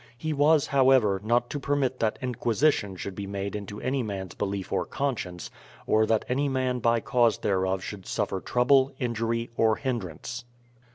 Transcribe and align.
He 0.17 0.33
was, 0.33 0.65
however, 0.65 1.21
not 1.23 1.47
to 1.51 1.59
permit 1.59 1.99
that 1.99 2.17
inquisition 2.23 2.95
should 2.95 3.13
be 3.13 3.27
made 3.27 3.55
into 3.55 3.79
any 3.81 4.01
man's 4.01 4.33
belief 4.33 4.73
or 4.73 4.83
conscience, 4.83 5.51
or 5.85 6.07
that 6.07 6.25
any 6.27 6.49
man 6.49 6.79
by 6.79 7.01
cause 7.01 7.37
thereof 7.37 7.83
should 7.83 8.07
suffer 8.07 8.39
trouble, 8.41 8.91
injury, 8.97 9.51
or 9.55 9.75
hindrance. 9.75 10.43